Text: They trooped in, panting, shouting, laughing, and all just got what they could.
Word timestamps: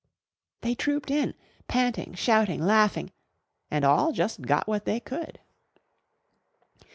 They 0.61 0.73
trooped 0.73 1.11
in, 1.11 1.35
panting, 1.67 2.15
shouting, 2.15 2.59
laughing, 2.59 3.11
and 3.69 3.85
all 3.85 4.11
just 4.13 4.41
got 4.41 4.67
what 4.67 4.85
they 4.85 4.99
could. 4.99 5.37